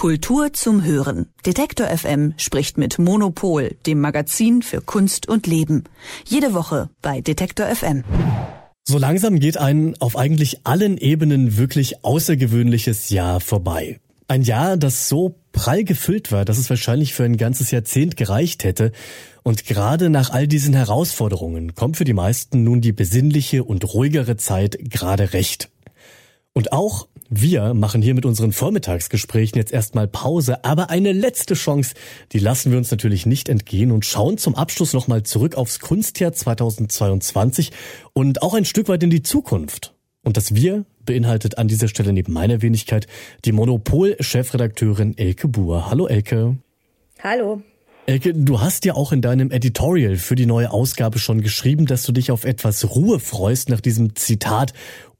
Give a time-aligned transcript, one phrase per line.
[0.00, 1.26] Kultur zum Hören.
[1.44, 5.84] Detektor FM spricht mit Monopol, dem Magazin für Kunst und Leben.
[6.24, 8.02] Jede Woche bei Detektor FM.
[8.82, 14.00] So langsam geht ein auf eigentlich allen Ebenen wirklich außergewöhnliches Jahr vorbei.
[14.26, 18.64] Ein Jahr, das so prall gefüllt war, dass es wahrscheinlich für ein ganzes Jahrzehnt gereicht
[18.64, 18.92] hätte.
[19.42, 24.38] Und gerade nach all diesen Herausforderungen kommt für die meisten nun die besinnliche und ruhigere
[24.38, 25.68] Zeit gerade recht.
[26.54, 31.94] Und auch wir machen hier mit unseren Vormittagsgesprächen jetzt erstmal Pause, aber eine letzte Chance,
[32.32, 36.32] die lassen wir uns natürlich nicht entgehen und schauen zum Abschluss nochmal zurück aufs Kunstjahr
[36.32, 37.70] 2022
[38.14, 39.94] und auch ein Stück weit in die Zukunft.
[40.24, 43.06] Und das Wir beinhaltet an dieser Stelle neben meiner Wenigkeit
[43.44, 45.88] die Monopol-Chefredakteurin Elke Buhr.
[45.88, 46.56] Hallo Elke.
[47.22, 47.62] Hallo.
[48.06, 52.02] Elke, du hast ja auch in deinem Editorial für die neue Ausgabe schon geschrieben, dass
[52.02, 54.72] du dich auf etwas Ruhe freust nach diesem Zitat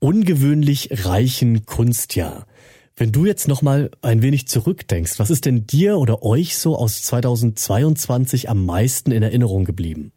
[0.00, 2.46] ungewöhnlich reichen Kunstjahr.
[2.96, 6.76] Wenn du jetzt noch mal ein wenig zurückdenkst, was ist denn dir oder euch so
[6.76, 10.12] aus 2022 am meisten in Erinnerung geblieben?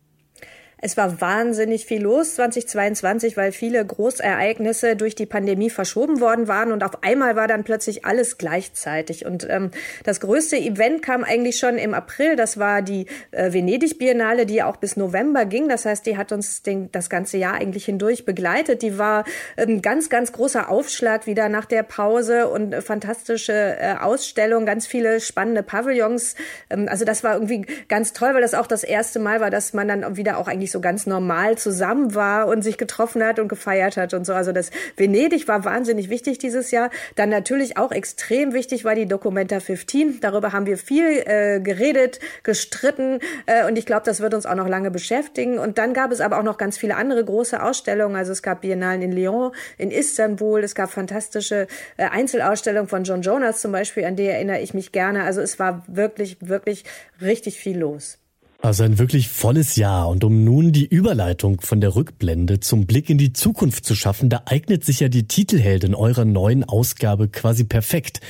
[0.82, 6.72] Es war wahnsinnig viel los 2022, weil viele Großereignisse durch die Pandemie verschoben worden waren
[6.72, 9.28] und auf einmal war dann plötzlich alles gleichzeitig.
[9.28, 9.70] Und ähm,
[10.04, 12.36] das größte Event kam eigentlich schon im April.
[12.36, 15.70] Das war die äh, Venedig Biennale, die auch bis November ging.
[15.70, 18.82] Das heißt, die hat uns den, das ganze Jahr eigentlich hindurch begleitet.
[18.82, 19.24] Die war
[19.58, 24.66] ein ähm, ganz, ganz großer Aufschlag wieder nach der Pause und äh, fantastische äh, Ausstellung,
[24.66, 26.34] ganz viele spannende Pavillons.
[26.72, 29.74] Ähm, also das war irgendwie ganz toll, weil das auch das erste Mal war, dass
[29.74, 33.48] man dann wieder auch eigentlich so ganz normal zusammen war und sich getroffen hat und
[33.48, 34.34] gefeiert hat und so.
[34.34, 36.90] Also das Venedig war wahnsinnig wichtig dieses Jahr.
[37.16, 40.20] Dann natürlich auch extrem wichtig war die Documenta 15.
[40.22, 44.56] Darüber haben wir viel äh, geredet, gestritten äh, und ich glaube, das wird uns auch
[44.56, 45.60] noch lange beschäftigen.
[45.60, 48.16] Und dann gab es aber auch noch ganz viele andere große Ausstellungen.
[48.16, 53.22] Also es gab Biennalen in Lyon, in Istanbul, es gab fantastische äh, Einzelausstellungen von John
[53.22, 55.24] Jonas zum Beispiel, an die erinnere ich mich gerne.
[55.24, 56.86] Also es war wirklich, wirklich
[57.22, 58.21] richtig viel los.
[58.64, 60.08] Also ein wirklich volles Jahr.
[60.08, 64.30] Und um nun die Überleitung von der Rückblende zum Blick in die Zukunft zu schaffen,
[64.30, 68.22] da eignet sich ja die Titelheldin eurer neuen Ausgabe quasi perfekt.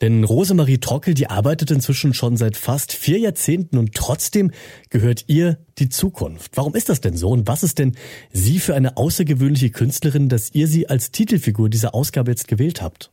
[0.00, 4.52] Denn Rosemarie Trockel, die arbeitet inzwischen schon seit fast vier Jahrzehnten und trotzdem
[4.90, 6.52] gehört ihr die Zukunft.
[6.54, 7.30] Warum ist das denn so?
[7.30, 7.96] Und was ist denn
[8.32, 13.10] sie für eine außergewöhnliche Künstlerin, dass ihr sie als Titelfigur dieser Ausgabe jetzt gewählt habt?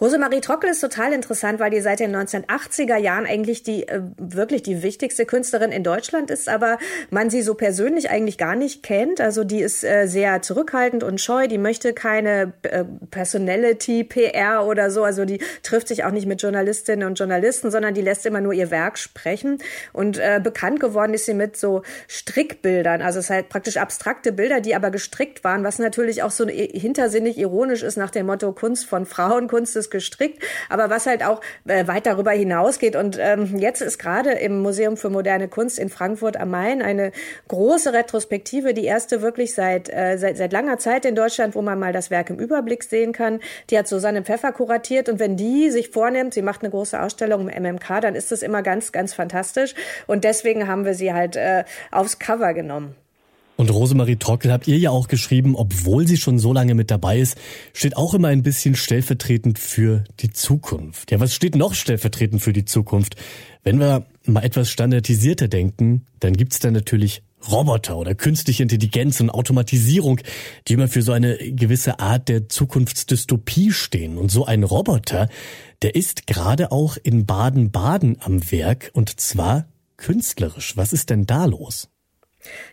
[0.00, 4.62] Rosemarie Trockel ist total interessant, weil die seit den 1980er Jahren eigentlich die äh, wirklich
[4.62, 6.78] die wichtigste Künstlerin in Deutschland ist, aber
[7.10, 9.20] man sie so persönlich eigentlich gar nicht kennt.
[9.20, 14.90] Also die ist äh, sehr zurückhaltend und scheu, die möchte keine äh, Personality, PR oder
[14.90, 18.40] so, also die trifft sich auch nicht mit Journalistinnen und Journalisten, sondern die lässt immer
[18.40, 19.58] nur ihr Werk sprechen.
[19.92, 24.74] Und bekannt geworden ist sie mit so Strickbildern, also es halt praktisch abstrakte Bilder, die
[24.74, 29.06] aber gestrickt waren, was natürlich auch so hintersinnig ironisch ist nach dem Motto Kunst von
[29.06, 32.96] Frauen, Kunst ist gestrickt, aber was halt auch äh, weit darüber hinausgeht.
[32.96, 37.12] Und ähm, jetzt ist gerade im Museum für moderne Kunst in Frankfurt am Main eine
[37.48, 41.78] große Retrospektive, die erste wirklich seit, äh, seit, seit langer Zeit in Deutschland, wo man
[41.78, 43.40] mal das Werk im Überblick sehen kann.
[43.68, 47.50] Die hat Susanne Pfeffer kuratiert und wenn die sich vornimmt, sie macht eine große Ausstellung
[47.50, 49.74] im MMK, dann ist das immer ganz, ganz fantastisch.
[50.06, 52.96] Und deswegen haben wir sie halt äh, aufs Cover genommen.
[53.62, 57.20] Und Rosemarie Trockel habt ihr ja auch geschrieben, obwohl sie schon so lange mit dabei
[57.20, 57.36] ist,
[57.72, 61.12] steht auch immer ein bisschen stellvertretend für die Zukunft.
[61.12, 63.14] Ja, was steht noch stellvertretend für die Zukunft?
[63.62, 69.30] Wenn wir mal etwas standardisierter denken, dann gibt's da natürlich Roboter oder künstliche Intelligenz und
[69.30, 70.18] Automatisierung,
[70.66, 74.18] die immer für so eine gewisse Art der Zukunftsdystopie stehen.
[74.18, 75.28] Und so ein Roboter,
[75.82, 79.68] der ist gerade auch in Baden-Baden am Werk und zwar
[79.98, 80.76] künstlerisch.
[80.76, 81.91] Was ist denn da los?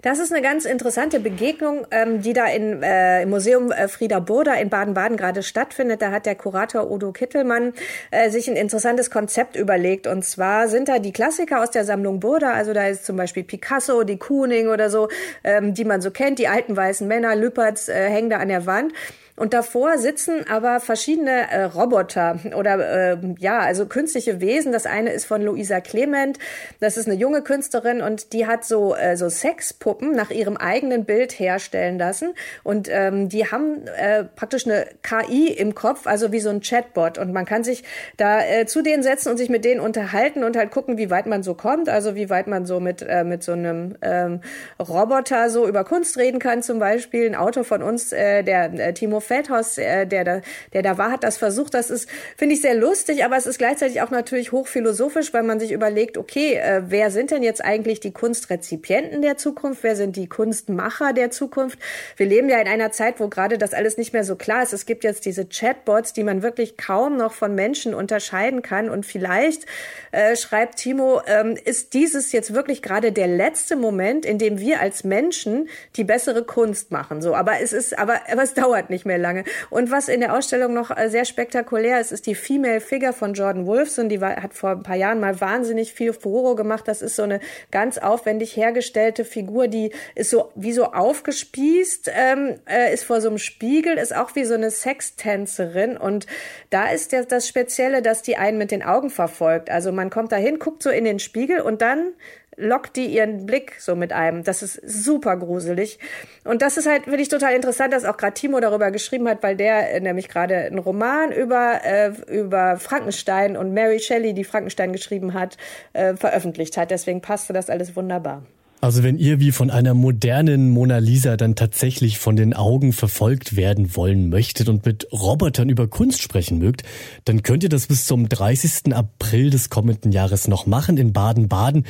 [0.02, 4.20] Das ist eine ganz interessante Begegnung, ähm, die da in, äh, im Museum äh, Frieda
[4.20, 6.02] Burda in Baden-Baden gerade stattfindet.
[6.02, 7.74] Da hat der Kurator Udo Kittelmann
[8.12, 10.08] äh, sich ein interessantes Konzept überlegt.
[10.08, 13.44] Und zwar sind da die Klassiker aus der Sammlung Burda, also da ist zum Beispiel
[13.44, 15.10] Picasso, die Kuning oder so,
[15.44, 18.66] ähm, die man so kennt, die alten weißen Männer, Lüpertz äh, hängen da an der
[18.66, 18.94] Wand.
[19.40, 24.74] Und davor sitzen aber verschiedene äh, Roboter oder äh, ja, also künstliche Wesen.
[24.74, 26.38] Das eine ist von Luisa Clement.
[26.82, 31.06] Das ist eine junge Künstlerin und die hat so äh, so Sexpuppen nach ihrem eigenen
[31.06, 32.34] Bild herstellen lassen.
[32.64, 37.18] Und ähm, die haben äh, praktisch eine KI im Kopf, also wie so ein Chatbot.
[37.18, 37.86] Und man kann sich
[38.18, 41.28] da äh, zu denen setzen und sich mit denen unterhalten und halt gucken, wie weit
[41.28, 41.88] man so kommt.
[41.88, 44.42] Also wie weit man so mit äh, mit so einem ähm,
[44.80, 46.62] Roboter so über Kunst reden kann.
[46.62, 50.42] Zum Beispiel ein Autor von uns, äh, der äh, Timo Feldhaus, äh, der da,
[50.74, 51.76] der da war, hat das versucht.
[51.76, 55.60] Das ist, finde ich, sehr lustig, aber es ist gleichzeitig auch natürlich hochphilosophisch, weil man
[55.60, 59.84] sich überlegt, okay, äh, wer sind denn jetzt eigentlich die Kunstrezipienten der Zukunft?
[59.84, 61.78] Wer sind die Kunstmacher der Zukunft?
[62.18, 64.74] Wir leben ja in einer Zeit, wo gerade das alles nicht mehr so klar ist.
[64.74, 68.90] Es gibt jetzt diese Chatbots, die man wirklich kaum noch von Menschen unterscheiden kann.
[68.90, 69.68] Und vielleicht,
[70.12, 74.80] äh, schreibt Timo, ähm, ist dieses jetzt wirklich gerade der letzte Moment, in dem wir
[74.80, 77.22] als Menschen die bessere Kunst machen.
[77.22, 79.44] So, aber es ist, aber, aber es dauert nicht mehr lange.
[79.70, 83.34] Und was in der Ausstellung noch äh, sehr spektakulär ist, ist die Female Figure von
[83.34, 84.10] Jordan Wolfson.
[84.10, 86.88] Die war, hat vor ein paar Jahren mal wahnsinnig viel Furore gemacht.
[86.88, 87.40] Das ist so eine
[87.72, 93.30] ganz aufwendig hergestellte Figur, die ist so wie so aufgespießt, ähm, äh, ist vor so
[93.30, 95.98] einem Spiegel, ist auch wie so eine Sextänzerin.
[95.98, 96.26] Und
[96.70, 99.70] da ist der, das Spezielle, dass die einen mit den Augen verfolgt.
[99.70, 102.14] Also man kommt dahin, guckt so in den Spiegel und dann
[102.60, 104.44] lockt die ihren Blick so mit einem.
[104.44, 106.00] Das ist super gruselig.
[106.44, 109.42] Und das ist halt, finde ich, total interessant, dass auch gerade Timo darüber geschrieben hat,
[109.42, 114.44] weil der äh, nämlich gerade einen Roman über, äh, über Frankenstein und Mary Shelley, die
[114.44, 115.58] Frankenstein geschrieben hat,
[115.94, 116.92] äh, veröffentlicht hat.
[116.92, 118.44] Deswegen passte das alles wunderbar.
[118.82, 123.58] Also wenn ihr wie von einer modernen Mona Lisa dann tatsächlich von den Augen verfolgt
[123.58, 126.84] werden wollen möchtet und mit Robotern über Kunst sprechen mögt,
[127.26, 128.96] dann könnt ihr das bis zum 30.
[128.96, 131.84] April des kommenden Jahres noch machen in Baden-Baden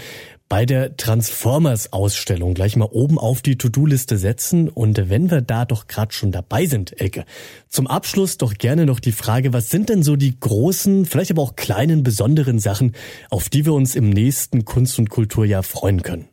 [0.50, 4.68] bei der Transformers-Ausstellung gleich mal oben auf die To-Do-Liste setzen.
[4.68, 7.26] Und wenn wir da doch gerade schon dabei sind, Elke,
[7.68, 11.44] zum Abschluss doch gerne noch die Frage, was sind denn so die großen, vielleicht aber
[11.44, 12.96] auch kleinen, besonderen Sachen,
[13.30, 16.26] auf die wir uns im nächsten Kunst- und Kulturjahr freuen können?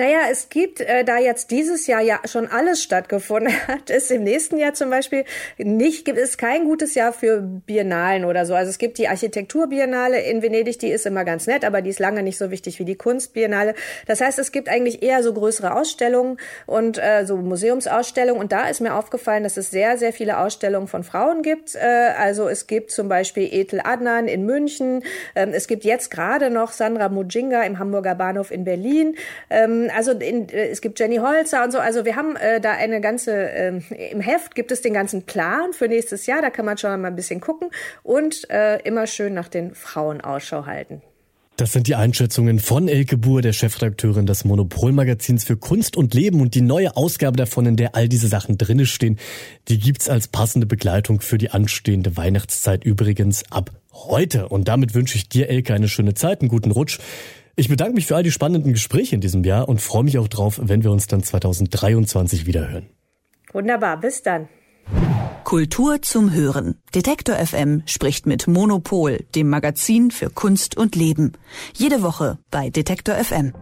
[0.00, 4.24] Naja, es gibt, äh, da jetzt dieses Jahr ja schon alles stattgefunden hat, ist im
[4.24, 5.24] nächsten Jahr zum Beispiel
[5.58, 8.54] nicht, gibt es kein gutes Jahr für Biennalen oder so.
[8.54, 11.98] Also es gibt die Architekturbiennale in Venedig, die ist immer ganz nett, aber die ist
[11.98, 13.74] lange nicht so wichtig wie die Kunstbiennale.
[14.06, 18.40] Das heißt, es gibt eigentlich eher so größere Ausstellungen und äh, so Museumsausstellungen.
[18.40, 21.74] Und da ist mir aufgefallen, dass es sehr, sehr viele Ausstellungen von Frauen gibt.
[21.74, 25.04] Äh, also es gibt zum Beispiel Ethel Adnan in München.
[25.34, 29.16] Ähm, es gibt jetzt gerade noch Sandra Mujinga im Hamburger Bahnhof in Berlin.
[29.50, 31.78] Ähm, also in, äh, es gibt Jenny Holzer und so.
[31.78, 35.72] Also wir haben äh, da eine ganze, äh, im Heft gibt es den ganzen Plan
[35.72, 36.42] für nächstes Jahr.
[36.42, 37.70] Da kann man schon mal ein bisschen gucken
[38.02, 41.02] und äh, immer schön nach den Frauen Ausschau halten.
[41.60, 46.40] Das sind die Einschätzungen von Elke Buhr, der Chefredakteurin des Monopolmagazins für Kunst und Leben
[46.40, 49.18] und die neue Ausgabe davon, in der all diese Sachen drinne stehen,
[49.68, 54.48] die gibt's als passende Begleitung für die anstehende Weihnachtszeit übrigens ab heute.
[54.48, 56.98] Und damit wünsche ich dir, Elke, eine schöne Zeit, einen guten Rutsch.
[57.56, 60.28] Ich bedanke mich für all die spannenden Gespräche in diesem Jahr und freue mich auch
[60.28, 62.86] drauf, wenn wir uns dann 2023 wiederhören.
[63.52, 64.48] Wunderbar, bis dann.
[65.44, 66.76] Kultur zum Hören.
[66.94, 71.32] Detektor FM spricht mit Monopol, dem Magazin für Kunst und Leben.
[71.74, 73.52] Jede Woche bei Detektor FM.